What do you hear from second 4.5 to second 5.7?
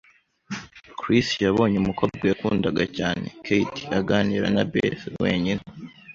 na Beth wenyine.